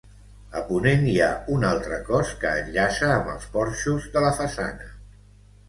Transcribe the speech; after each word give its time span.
A 0.61 0.61
ponent 0.69 1.03
hi 1.11 1.17
ha 1.25 1.27
un 1.57 1.65
altre 1.73 1.99
cos 2.09 2.33
que 2.45 2.55
enllaça 2.63 3.13
amb 3.19 3.31
els 3.37 3.47
porxos 3.59 4.11
de 4.19 4.27
la 4.29 4.35
façana. 4.43 4.93